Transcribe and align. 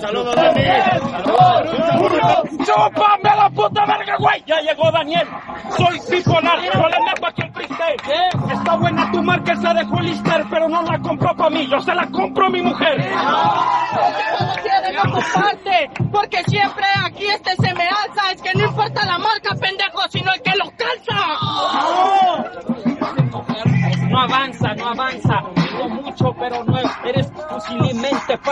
Saludos, 0.00 0.34
Dani. 0.34 0.62
¡Chúpame 2.64 3.36
la 3.36 3.50
puta 3.50 3.84
verga, 3.84 4.16
güey! 4.18 4.42
Ya 4.46 4.60
llegó 4.60 4.90
Daniel. 4.90 5.28
Soy 5.76 6.00
bipolar. 6.10 6.58
Yo 6.62 6.88
le 6.88 7.00
meto 7.04 7.26
aquí 7.26 7.42
el 7.42 7.52
freestyle. 7.52 7.96
Está 8.50 8.76
buena 8.76 9.10
tu 9.12 9.22
marca 9.22 9.52
esa 9.52 9.74
de 9.74 9.84
Hollister, 9.84 10.44
pero 10.50 10.68
no 10.68 10.82
la 10.82 10.98
compró 11.00 11.36
para 11.36 11.50
mí. 11.50 11.66
Yo 11.68 11.80
se 11.80 11.94
la 11.94 12.06
compro 12.06 12.46
a 12.46 12.50
mi 12.50 12.62
mujer. 12.62 13.10
no 14.40 14.54
quiere 14.62 14.92
no 14.94 15.02
comparte, 15.12 15.90
porque 16.10 16.42
siempre 16.44 16.84
aquí 17.04 17.26
este 17.26 17.56
se 17.56 17.73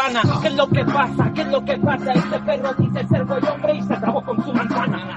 fusilmente 0.02 0.22
pana. 0.22 0.40
¿Qué 0.42 0.48
es 0.48 0.54
lo 0.54 0.68
que 0.68 0.84
pasa? 0.84 1.32
¿Qué 1.34 1.40
es 1.42 1.46
lo 1.48 1.64
que 1.64 1.78
pasa? 1.78 2.12
Este 2.12 2.38
perro 2.40 2.74
dice 2.74 3.08
ser 3.08 3.24
buen 3.24 3.46
hombre 3.46 3.74
y 3.74 3.82
se 3.82 3.96
trabó 3.96 4.22
con 4.22 4.44
su 4.44 4.52
manzana. 4.52 5.16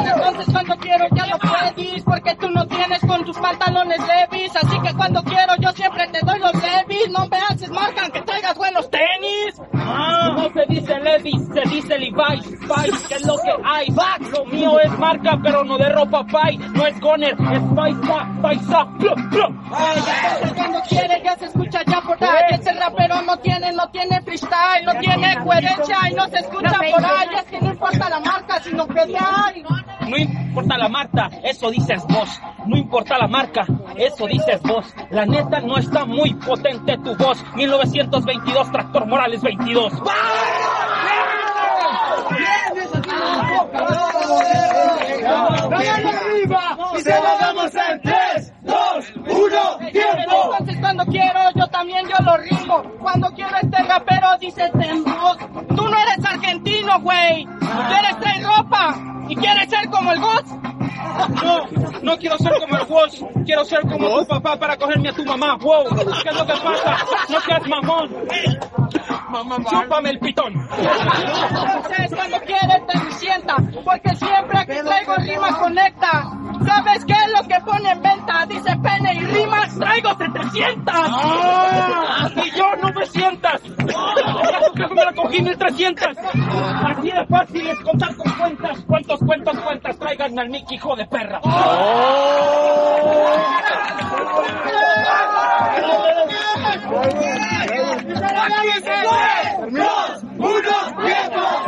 Entonces 0.00 0.46
cuando 0.52 0.76
quiero 0.76 1.06
ya 1.12 1.26
lo 1.26 1.38
puedes, 1.38 2.04
porque 2.04 2.34
tú 2.36 2.50
no 2.50 2.66
tienes 2.66 3.00
con 3.00 3.24
tus 3.24 3.38
pantalones 3.38 3.98
levis. 3.98 4.54
Así 4.56 4.80
que 4.80 4.94
cuando 4.94 5.22
quiero 5.22 5.54
yo 5.58 5.72
siempre 5.72 6.06
te 6.08 6.20
doy 6.24 6.38
los 6.38 6.54
levis. 6.54 7.10
No 7.10 7.26
me 7.28 7.38
haces 7.48 7.70
marca 7.70 8.02
aunque 8.02 8.22
traigas 8.22 8.56
buenos 8.56 8.90
tenis. 8.90 9.59
No 10.52 10.62
se 10.62 10.66
dice 10.66 10.98
Levis, 11.00 11.46
se 11.54 11.60
dice 11.68 11.98
Levi's, 11.98 12.44
Spice, 12.44 13.08
que 13.08 13.14
es 13.14 13.26
lo 13.26 13.36
que 13.36 13.52
hay. 13.64 13.88
Va, 13.90 14.16
lo 14.32 14.44
mío 14.46 14.80
es 14.80 14.98
marca, 14.98 15.38
pero 15.40 15.62
no 15.64 15.78
de 15.78 15.88
ropa 15.90 16.26
pay. 16.26 16.58
No 16.58 16.86
es 16.86 16.98
Goner, 16.98 17.36
es 17.52 17.60
Paisa, 17.76 18.28
Paisa, 18.42 18.88
plo, 18.98 19.14
plo. 19.30 19.46
Entonces 19.46 20.52
cuando 20.56 20.80
quiere 20.88 21.22
ya 21.22 21.36
se 21.36 21.44
escucha 21.46 21.82
ya 21.86 22.00
por 22.00 22.24
ahí. 22.24 22.44
Ese 22.50 22.72
rapero 22.72 23.22
no 23.22 23.36
tiene, 23.38 23.72
no 23.72 23.88
tiene 23.90 24.20
freestyle, 24.22 24.84
no 24.84 24.94
tiene 24.98 25.38
coherencia 25.44 25.98
y 26.10 26.14
no 26.14 26.28
se 26.28 26.38
escucha 26.38 26.78
por 26.90 27.04
ahí. 27.04 27.28
Es 27.36 27.44
que 27.44 27.60
no 27.60 27.70
importa 27.70 28.08
la 28.10 28.18
marca, 28.20 28.29
sino 28.70 28.86
que. 28.86 29.00
No 30.08 30.16
importa 30.16 30.76
la 30.78 30.88
marca, 30.88 31.30
eso 31.44 31.70
dices 31.70 32.02
vos. 32.08 32.28
No 32.66 32.76
importa 32.76 33.18
la 33.18 33.28
marca, 33.28 33.64
eso 33.96 34.26
dices 34.26 34.60
vos. 34.62 34.92
La 35.10 35.24
neta 35.24 35.60
no 35.60 35.76
está 35.76 36.04
muy 36.04 36.34
potente 36.34 36.96
tu 36.98 37.14
voz. 37.16 37.44
1922, 37.54 38.72
Tractor 38.72 39.06
Morales 39.06 39.42
22. 39.42 39.92
arriba 46.10 46.78
y 46.96 47.00
se 47.00 47.10
lo 47.10 47.38
damos 47.40 47.74
en 47.74 48.02
3, 48.02 48.52
2, 48.62 49.12
1, 49.16 49.90
tiempo. 49.92 50.52
Entonces 50.52 50.76
cuando 50.80 51.06
quiero 51.06 51.40
yo 51.54 51.66
también 51.68 52.06
yo 52.08 52.24
lo 52.24 52.36
rimo. 52.36 52.82
Cuando 53.00 53.30
quiero 53.32 53.56
este 53.62 53.82
rapero 53.84 54.28
dice 54.40 54.70
tembos. 54.78 55.38
Tú 55.68 55.88
no 55.88 55.96
eres 55.96 56.24
argentino, 56.24 57.00
güey. 57.00 57.46
Traer 57.60 58.10
ropa 58.20 58.29
y 59.30 59.36
quieres 59.36 59.70
ser 59.70 59.88
como 59.90 60.12
el 60.12 60.20
Ghost. 60.20 60.48
No, 61.42 61.66
no 62.02 62.16
quiero 62.18 62.36
ser 62.38 62.52
como 62.58 62.76
el 62.76 62.86
Wash, 62.88 63.22
quiero 63.44 63.64
ser 63.64 63.80
como 63.82 64.20
tu 64.20 64.26
papá 64.26 64.56
para 64.56 64.76
cogerme 64.76 65.08
a 65.08 65.12
tu 65.12 65.24
mamá. 65.24 65.56
Wow, 65.56 65.84
¿qué 65.94 66.28
es 66.28 66.34
lo 66.34 66.46
que 66.46 66.52
pasa? 66.52 66.98
No 67.28 67.40
seas 67.40 67.66
mamón. 67.68 68.10
Chúpame 69.70 70.10
el 70.10 70.18
pitón. 70.18 70.52
Entonces 70.54 72.10
cuando 72.14 72.40
quieres 72.40 72.86
te 72.86 73.12
sienta, 73.12 73.56
porque 73.84 74.16
siempre 74.16 74.58
aquí 74.58 74.74
traigo 74.84 75.14
rima 75.16 75.58
conecta. 75.58 76.30
¿Sabes 76.66 77.04
qué 77.06 77.14
es 77.14 77.32
lo 77.40 77.48
que 77.48 77.60
pone 77.64 77.90
en 77.90 78.02
venta? 78.02 78.46
Dice 78.46 78.76
pene 78.82 79.14
y 79.14 79.20
rimas, 79.20 79.78
traigo 79.78 80.10
700. 80.14 80.94
Y 80.94 81.10
cogí 85.30 85.42
1300. 85.42 86.08
Así 86.84 87.10
de 87.10 87.26
fácil 87.26 87.66
es 87.66 87.80
contar 87.80 88.16
con 88.16 88.32
cuentas. 88.32 88.78
¿Cuántos 88.86 89.20
cuentos 89.20 89.58
cuentas? 89.60 89.98
Traigan 89.98 90.38
al 90.38 90.50
Nick, 90.50 90.70
hijo 90.72 90.96
de 90.96 91.06
perra. 91.06 91.40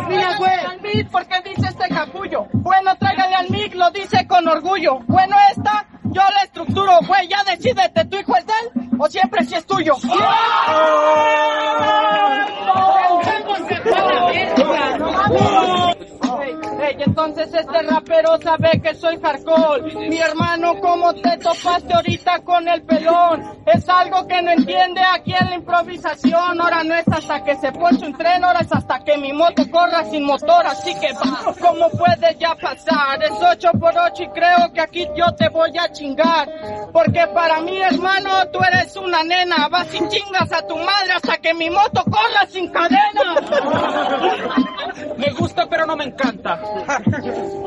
Mira, 0.08 0.36
güey, 0.36 0.50
al 0.52 0.80
mic, 0.82 1.10
¿por 1.10 1.26
qué 1.26 1.40
dice 1.48 1.68
este 1.68 1.88
capullo? 1.88 2.46
Bueno, 2.52 2.94
tráigale 2.98 3.34
al 3.34 3.48
mic, 3.50 3.74
lo 3.74 3.90
dice 3.90 4.26
con 4.26 4.46
orgullo. 4.46 4.98
Bueno, 5.06 5.36
esta, 5.50 5.86
yo 6.04 6.20
la 6.20 6.42
estructuro, 6.44 6.98
güey, 7.06 7.28
ya 7.28 7.42
decídete, 7.44 8.04
¿tu 8.06 8.18
hijo 8.18 8.36
es 8.36 8.46
de 8.46 8.52
él 8.62 8.90
o 8.98 9.06
siempre 9.08 9.44
si 9.44 9.54
es 9.54 9.66
tuyo? 9.66 9.94
Ey, 9.94 10.10
entonces 17.32 17.60
este 17.60 17.82
rapero 17.82 18.38
sabe 18.42 18.80
que 18.82 18.94
soy 18.94 19.18
hardcore. 19.18 20.08
Mi 20.08 20.18
hermano, 20.18 20.74
¿cómo 20.80 21.14
te 21.14 21.38
topaste 21.38 21.94
ahorita 21.94 22.40
con 22.40 22.68
el 22.68 22.82
pelón? 22.82 23.42
Es 23.64 23.88
algo 23.88 24.26
que 24.26 24.42
no 24.42 24.50
entiende 24.50 25.00
aquí 25.00 25.32
en 25.32 25.48
la 25.48 25.54
improvisación. 25.54 26.60
Ahora 26.60 26.84
no 26.84 26.94
es 26.94 27.08
hasta 27.08 27.42
que 27.42 27.56
se 27.56 27.72
ponche 27.72 28.04
un 28.04 28.12
tren, 28.18 28.44
ahora 28.44 28.60
es 28.60 28.70
hasta 28.70 29.02
que 29.02 29.16
mi 29.16 29.32
moto 29.32 29.62
corra 29.70 30.04
sin 30.04 30.24
motor. 30.24 30.66
Así 30.66 30.94
que, 31.00 31.14
¿cómo 31.60 31.88
puede 31.90 32.36
ya 32.38 32.54
pasar? 32.54 33.22
Es 33.22 33.32
8 33.32 33.70
por 33.80 33.96
8 33.96 34.22
y 34.24 34.28
creo 34.28 34.72
que 34.74 34.80
aquí 34.82 35.08
yo 35.16 35.34
te 35.34 35.48
voy 35.48 35.72
a 35.78 35.90
chingar. 35.90 36.48
Porque 36.92 37.26
para 37.28 37.60
mí, 37.60 37.80
hermano, 37.80 38.30
tú 38.52 38.58
eres 38.62 38.94
una 38.96 39.24
nena. 39.24 39.68
Vas 39.68 39.88
y 39.94 40.06
chingas 40.08 40.52
a 40.52 40.66
tu 40.66 40.76
madre 40.76 41.14
hasta 41.14 41.38
que 41.38 41.54
mi 41.54 41.70
moto 41.70 42.04
corra 42.04 42.46
sin 42.50 42.70
cadena. 42.70 43.36
Me 45.16 45.30
gusta, 45.32 45.66
pero 45.68 45.86
no 45.86 45.96
me 45.96 46.04
encanta. 46.04 46.60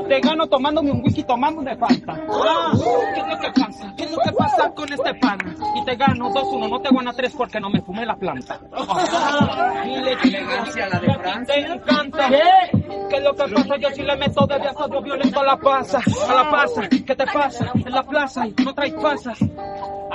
Te 0.08 0.20
gano 0.20 0.48
tomándome 0.48 0.92
un 0.92 1.02
whisky, 1.04 1.24
tomándome 1.24 1.76
falta. 1.78 2.20
Ah, 2.30 2.72
¿Qué 3.14 3.20
es 3.20 3.28
lo 3.28 3.40
que 3.40 3.62
pasa? 3.62 3.94
¿Qué 3.98 4.04
es 4.04 4.12
lo 4.12 4.18
que 4.20 4.32
pasa 4.32 4.72
con 4.72 4.94
este 4.94 5.14
pan? 5.16 5.38
Y 5.76 5.86
te 5.86 5.96
gano 5.96 6.30
2-1, 6.30 6.70
no 6.70 6.82
te 6.82 6.90
gano 6.94 7.14
3 7.14 7.34
porque 7.36 7.60
no 7.60 7.70
me 7.70 7.82
fumé 7.82 8.06
la 8.06 8.16
planta. 8.16 8.60
Y 9.86 9.98
le 9.98 10.14
elegancia 10.14 10.90
la 10.90 11.00
de 11.00 11.14
Francia. 11.14 11.56
Te 11.56 11.62
encanta. 11.62 12.30
¿Qué? 12.30 12.86
¿Qué 13.10 13.18
es 13.18 13.24
lo 13.24 13.36
que 13.36 13.54
pasa? 13.54 13.78
Yo 13.78 13.90
sí 13.92 14.02
le 14.02 14.16
meto 14.16 14.48
desde 14.48 14.68
asalto 14.68 15.02
violento 15.02 15.40
a 15.40 15.44
la 15.44 15.58
pasa. 15.58 16.00
A 16.28 16.34
la 16.34 16.52
pasa. 16.52 16.90
¿Qué 16.90 17.16
te 17.16 17.26
pasa? 17.28 17.72
En 17.74 17.92
la 17.92 18.04
plaza 18.04 18.48
y 18.48 18.54
no 18.64 18.74
traes 18.74 18.94
pasas. 18.94 19.40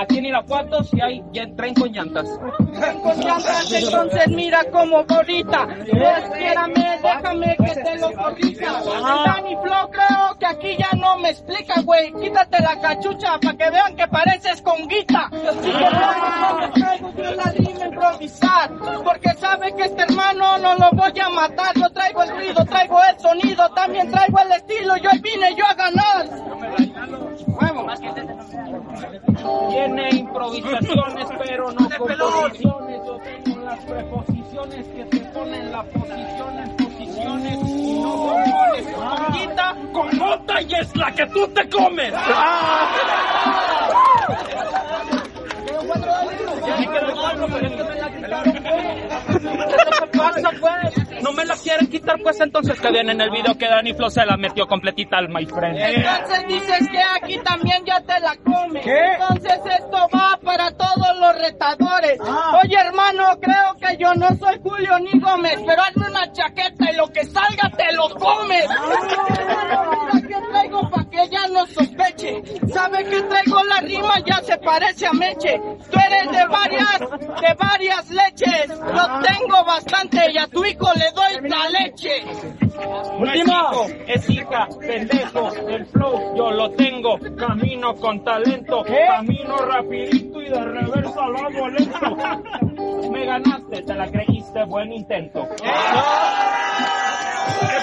Aquí 0.01 0.17
en 0.17 0.25
Irapuato 0.25 0.83
si 0.83 0.99
hay 0.99 1.23
ya 1.31 1.47
traen 1.55 1.75
con 1.75 1.93
llantas. 1.93 2.27
Con 3.03 3.21
llantas, 3.21 3.71
entonces 3.71 4.29
mira 4.29 4.65
como 4.73 5.05
bonita. 5.05 5.69
Espérame, 5.83 7.01
déjame 7.03 7.57
que 7.59 7.83
te 7.83 7.99
lo 7.99 8.11
corrija. 8.15 8.83
Dani 9.27 9.57
Flo, 9.63 9.91
creo 9.91 10.39
que 10.39 10.47
aquí 10.47 10.77
ya 10.79 10.97
no 10.97 11.19
me 11.19 11.29
explica, 11.29 11.83
güey. 11.83 12.15
Quítate 12.15 12.63
la 12.63 12.81
cachucha 12.81 13.39
para 13.41 13.59
que 13.59 13.71
vean 13.71 13.95
que 13.95 14.09
pareces 14.09 14.63
con 14.63 14.89
guita. 14.89 15.29
Y 15.33 15.37
que 15.37 16.81
traigo 16.81 17.13
yo 17.15 17.35
la 17.35 17.45
rima 17.53 17.85
improvisar. 17.85 18.71
Porque 19.05 19.35
sabe 19.35 19.75
que 19.75 19.83
este 19.83 20.03
hermano 20.03 20.57
no 20.57 20.77
lo 20.77 20.91
voy 20.93 21.21
a 21.21 21.29
matar. 21.29 21.75
Yo 21.75 21.91
traigo 21.91 22.23
el 22.23 22.31
ruido, 22.31 22.65
traigo 22.65 22.99
el 23.05 23.21
sonido, 23.21 23.69
también 23.75 24.11
traigo 24.11 24.39
el 24.39 24.53
estilo. 24.53 24.97
Yo 24.97 25.11
vine 25.21 25.55
yo 25.55 25.67
a 25.67 25.75
ganar. 25.75 26.27
Tiene 29.91 30.09
improvisaciones, 30.11 31.27
pero 31.45 31.73
no 31.73 31.89
composiciones. 31.99 33.01
Yo 33.05 33.19
tengo 33.19 33.65
las 33.65 33.85
preposiciones 33.85 34.87
que 34.87 35.05
te 35.05 35.21
ponen 35.31 35.73
la 35.73 35.83
posición 35.83 36.59
en 36.59 36.77
posiciones 36.77 37.59
y 37.67 38.01
no 38.01 38.17
bombones. 38.17 38.87
Conguita 38.95 39.77
con 39.93 40.17
mota 40.19 40.63
y 40.63 40.75
es 40.75 40.97
la 40.97 41.13
que 41.13 41.27
tú 41.27 41.49
te 41.49 41.69
comes. 41.69 42.13
¿Qué 49.71 50.19
pasa, 50.19 50.51
pues? 50.61 51.23
No 51.23 51.33
me 51.33 51.45
la 51.45 51.57
quieren 51.57 51.87
quitar, 51.89 52.17
pues 52.23 52.41
entonces 52.41 52.81
que 52.81 52.91
ven 52.91 53.11
en 53.11 53.21
el 53.21 53.31
video 53.31 53.59
que 53.59 53.67
Dani 53.67 53.93
Flo 53.95 54.09
se 54.09 54.25
la 54.25 54.37
metió 54.37 54.67
completita 54.67 55.19
al 55.19 55.29
my 55.29 55.45
friend. 55.47 55.77
Entonces 55.79 56.47
dices 56.47 56.89
que 56.91 57.03
aquí 57.03 57.39
también 57.39 57.85
ya 57.85 58.01
te 58.01 58.21
la 58.21 58.37
comes. 58.37 58.85
¿Qué? 58.85 59.13
Entonces 59.15 59.59
va 59.59 59.61
para 59.61 59.90
retadores. 61.61 62.19
Oye, 62.65 62.77
hermano, 62.77 63.39
creo 63.41 63.75
que 63.79 63.97
yo 63.99 64.15
no 64.15 64.29
soy 64.37 64.59
Julio 64.63 64.99
ni 64.99 65.21
Gómez, 65.21 65.59
pero 65.67 65.83
hazme 65.83 66.07
una 66.09 66.33
chaqueta 66.33 66.91
y 66.91 66.97
lo 66.97 67.07
que 67.09 67.25
salga 67.25 67.71
te 67.77 67.93
lo 67.93 68.09
comes. 68.11 68.67
Mira 69.91 70.29
que 70.29 70.49
traigo 70.51 70.91
pa' 70.91 71.05
que 71.11 71.29
ya 71.29 71.47
no 71.49 71.67
sospeche. 71.67 72.43
Sabe 72.73 73.05
que 73.05 73.23
traigo 73.23 73.63
la 73.65 73.81
rima, 73.81 74.15
ya 74.25 74.41
se 74.43 74.57
parece 74.59 75.07
a 75.07 75.13
Meche. 75.13 75.61
Tú 75.91 75.99
eres 75.99 76.31
de 76.33 76.47
varias, 76.47 77.01
de 77.01 77.55
varias 77.59 78.11
leches. 78.11 78.69
Lo 78.69 79.21
tengo 79.21 79.65
bastante 79.65 80.31
y 80.33 80.39
a 80.39 80.47
tu 80.47 80.65
hijo 80.65 80.89
le 80.95 81.11
doy 81.13 81.49
la 81.49 81.69
leche. 81.69 82.25
Último. 83.19 83.87
Es 84.07 84.31
hijo, 84.31 84.51
Checa, 84.51 84.69
pendejo, 84.81 85.53
el 85.69 85.87
flow 85.87 86.37
yo 86.37 86.51
lo 86.51 86.71
tengo. 86.71 87.19
Camino 87.37 87.95
con 87.97 88.25
talento, 88.25 88.85
camino 88.85 89.57
rapidito 89.59 90.30
de 90.51 90.65
reversa 90.65 91.27
lo 91.29 91.39
hago 91.39 91.69
lento. 91.69 92.17
Me 93.11 93.25
ganaste, 93.25 93.83
te 93.83 93.95
la 93.95 94.11
creíste, 94.11 94.65
buen 94.65 94.93
intento. 94.93 95.47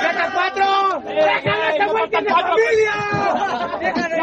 ¡Saca 0.02 0.31
cuatro! 0.34 1.02
¡Déjala 1.06 1.69
esta 1.69 1.88
vuelta 1.88 2.22
de 2.22 2.30
familia! 2.30 2.94
¡Déjala 3.80 4.18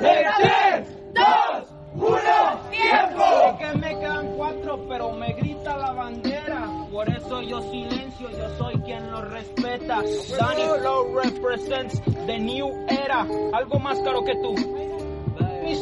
¡En 0.00 0.26
tres, 0.38 0.96
dos, 1.14 1.68
uno, 1.94 2.60
tiempo! 2.70 3.58
que 3.58 3.78
me 3.78 3.98
quedan 3.98 4.26
cuatro, 4.36 4.86
pero 4.88 5.12
me 5.12 5.32
grita 5.32 5.76
la 5.76 5.92
bandera. 5.92 6.68
Por 6.92 7.08
eso 7.08 7.42
yo 7.42 7.60
silencio, 7.70 8.30
yo 8.30 8.48
soy 8.56 8.74
quien 8.82 9.10
lo 9.10 9.20
respeta. 9.22 10.02
Danny 10.38 10.64
Flow 10.80 11.14
represents 11.14 12.00
the 12.26 12.38
new 12.38 12.68
era. 12.88 13.26
Algo 13.52 13.78
más 13.78 13.98
caro 14.00 14.22
que 14.24 14.34
tú. 14.36 14.54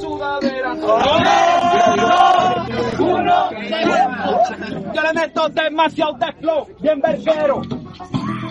Sudadera. 0.07 0.73
uno, 2.99 3.51
Yo 4.95 5.03
le 5.03 5.13
meto 5.15 5.49
demasiado 5.49 6.13
de 6.15 6.33
flow, 6.35 6.67
bien 6.81 7.01
verguero. 7.01 7.63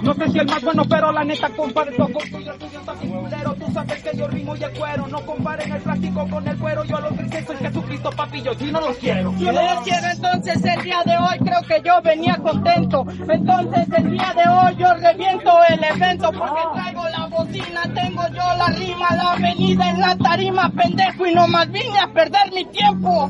No 0.06 0.14
sé 0.14 0.30
si 0.30 0.38
el 0.38 0.46
más 0.46 0.62
bueno, 0.62 0.84
pero 0.88 1.12
la 1.12 1.24
neta 1.24 1.50
compadre 1.50 1.98
con 1.98 2.14
tuyo, 2.14 2.52
el 2.52 2.60
tuyo 2.60 2.80
está 2.80 2.94
culero. 2.94 3.56
Tú 3.56 3.74
sabes 3.74 4.04
que 4.04 4.16
yo 4.16 4.28
rimo 4.28 4.56
y 4.56 4.64
el 4.64 4.72
cuero. 4.74 5.08
No 5.08 5.20
comparen 5.26 5.72
el 5.72 5.82
plástico 5.82 6.30
con 6.30 6.48
el 6.48 6.58
cuero. 6.60 6.84
Yo 6.84 6.98
a 6.98 7.02
los 7.02 7.18
grises 7.18 7.46
soy 7.48 7.56
Jesucristo, 7.56 8.10
papi, 8.12 8.42
yo 8.44 8.54
sí 8.54 8.72
no 8.72 8.82
los 8.82 8.98
quiero. 8.98 9.34
Yo 9.40 9.52
no 9.52 9.62
los 9.64 9.82
quiero, 9.82 10.08
entonces 10.08 10.64
el 10.64 10.84
día 10.84 11.02
de 11.06 11.18
hoy 11.18 11.40
creo 11.40 11.62
que 11.64 11.82
yo 11.84 12.02
venía 12.04 12.38
contento. 12.38 13.04
Entonces 13.28 13.88
el 13.98 14.12
día 14.12 14.34
de 14.36 14.48
hoy 14.48 14.76
yo 14.78 14.94
reviento 14.94 15.52
el 15.70 15.84
evento 15.84 16.32
porque 16.32 16.62
traigo 16.76 17.10
la 17.10 17.26
bocina, 17.26 17.82
tengo 17.96 18.28
yo 18.28 18.58
la 18.58 18.68
rima, 18.68 19.16
la 19.16 19.32
avenida 19.32 19.90
en 19.90 20.00
la 20.02 20.16
tarima, 20.18 20.70
pendejo, 20.70 21.26
y 21.26 21.34
nomás 21.34 21.72
vine 21.72 22.00
a 22.00 22.14
perder 22.14 22.54
mi 22.54 22.66
tiempo. 22.66 23.28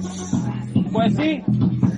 Pues 0.95 1.13
sí, 1.17 1.43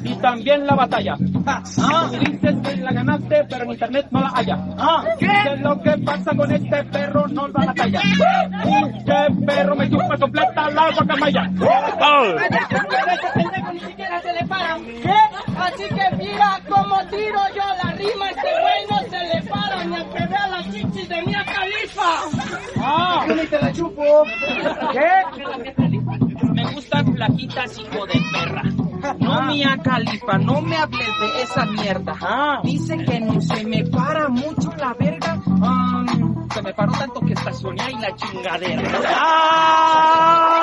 y 0.03 0.15
también 0.15 0.65
la 0.65 0.73
batalla. 0.73 1.15
Ah, 1.45 2.09
dices 2.19 2.55
que 2.63 2.77
la 2.77 2.91
ganaste, 2.91 3.45
pero 3.47 3.63
en 3.63 3.69
internet 3.69 4.07
no 4.09 4.21
la 4.21 4.31
haya. 4.33 4.57
Ah, 4.75 5.03
¿qué 5.19 5.27
es 5.53 5.61
lo 5.61 5.79
que 5.83 5.91
pasa 5.99 6.35
con 6.35 6.51
este 6.51 6.83
perro? 6.85 7.27
No 7.27 7.47
da 7.49 7.65
la 7.65 7.73
talla. 7.75 8.01
Este 8.01 9.45
perro 9.45 9.75
me 9.75 9.87
chupa 9.87 10.17
completa 10.17 10.71
la 10.71 10.91
guacamaya. 10.93 11.51
Pero 11.59 12.39
ese 12.39 13.27
pendejo 13.35 13.73
ni 13.73 13.79
siquiera 13.81 14.19
se 14.19 14.33
le 14.33 14.45
para. 14.47 14.77
¿Qué? 14.77 15.15
Así 15.59 15.83
que 15.83 16.15
mira 16.17 16.59
cómo 16.67 16.97
tiro 17.11 17.39
yo 17.55 17.63
la 17.83 17.91
rima, 17.91 18.29
este 18.31 18.49
güey 18.61 18.81
no 18.89 18.99
se 19.11 19.35
le 19.35 19.41
para 19.47 19.83
ni 19.83 19.95
aunque 19.95 20.25
vea 20.25 20.47
las 20.47 20.71
chichis 20.71 21.07
de 21.07 21.21
Mia 21.21 21.45
Khalifa. 21.45 22.09
Ah, 22.81 23.25
te 23.27 23.61
la 23.61 23.71
chupo! 23.73 24.23
me 26.53 26.73
gustan 26.73 27.13
flaquitas, 27.13 27.77
hijo 27.77 28.05
de 28.07 28.19
perra. 28.31 28.86
No 29.19 29.41
mía 29.43 29.77
califa, 29.83 30.37
no 30.37 30.61
me 30.61 30.75
hables 30.75 31.07
de 31.19 31.41
esa 31.43 31.65
mierda. 31.65 32.59
Dice 32.63 32.97
que 32.97 33.19
no 33.19 33.41
se 33.41 33.63
me 33.65 33.83
para 33.85 34.29
mucho 34.29 34.71
la 34.77 34.93
verga. 34.93 35.41
Ah, 35.61 36.05
se 36.53 36.61
me 36.61 36.73
paró 36.73 36.91
tanto 36.93 37.21
que 37.21 37.33
estacioné 37.33 37.81
ahí 37.81 37.95
la 37.95 38.15
chingadera. 38.15 39.01
¡Ah! 39.15 40.57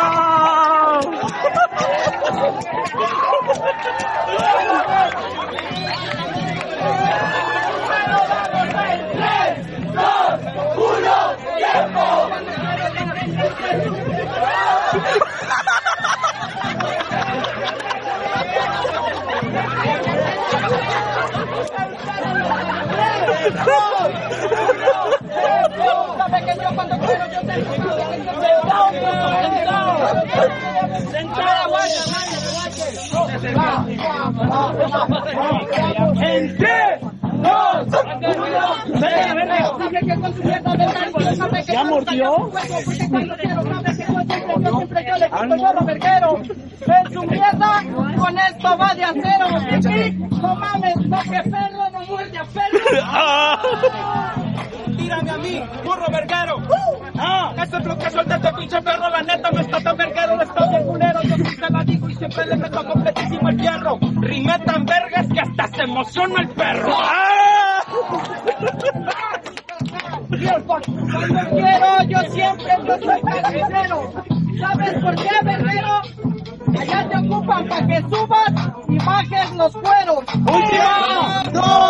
¡En 36.21 36.57
tres, 36.57 37.01
dos, 37.23 37.89
¿Ya 41.67 41.85
mordió? 41.85 42.51
En 46.87 47.13
su 47.13 47.23
mierda, 47.23 47.83
con 48.17 48.39
esto 48.39 48.79
va 48.79 48.95
de 48.95 49.05
acero. 49.05 49.47
Y 49.91 50.13
no 50.13 50.55
mames, 50.57 50.97
no 50.97 51.23
que 51.23 51.43
perro 51.51 51.91
no 51.93 52.01
muerde 52.07 52.39
a 52.39 52.45
perro. 52.45 52.79
Tírame 54.97 55.31
a 55.31 55.39
mí, 55.39 55.63
burro 55.85 56.07
verguero. 56.11 56.57
Ah, 57.17 57.55
ese 57.57 57.77
es 57.77 57.85
lo 57.85 57.97
que 57.99 58.11
suelta 58.11 58.37
este 58.37 58.53
pinche 58.53 58.83
perro. 58.83 59.09
La 59.09 59.23
neta 59.23 59.51
no 59.51 59.61
está 59.61 59.81
tan 59.81 59.97
verguero, 59.97 60.37
no 60.37 60.43
está 60.43 60.69
bien 60.69 60.87
culero. 60.87 61.23
Yo 61.23 61.37
sí 61.37 61.57
se 61.57 61.71
la 61.71 61.85
digo 61.85 62.09
y 62.09 62.15
siempre 62.17 62.47
le 62.47 62.57
meto 62.57 62.87
completísimo 62.87 63.49
el 63.49 63.59
hierro. 63.59 63.99
Rimé 64.21 64.59
tan 64.61 64.85
vergas 64.85 65.27
que 65.29 65.41
hasta 65.41 65.77
se 65.77 65.83
emociona 65.83 66.41
el 66.43 66.49
perro. 66.49 66.95
¡Ah! 67.03 67.81
Cuando 70.67 71.51
quiero, 71.51 72.03
yo 72.09 72.19
siempre 72.31 72.73
yo 72.87 72.99
soy 72.99 73.21
carnicero. 73.23 74.13
¿Sabes 74.59 74.95
por 75.03 75.15
qué, 75.17 75.31
Berrero? 75.45 76.03
Allá 76.79 77.09
te 77.09 77.17
ocupan 77.19 77.69
para 77.69 77.87
que 77.87 78.01
subas 78.03 78.53
y 78.89 78.99
bajes 78.99 79.51
los 79.55 79.73
cueros. 79.73 80.25
¡Última! 80.35 81.45
¡Dos! 81.53 81.84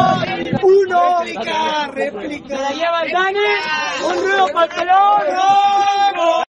la 2.65 2.73
lleva 2.73 3.03
el 3.03 3.13
Dani. 3.13 3.39
Un 4.05 4.23
ruido 4.23 4.47
para. 4.49 6.44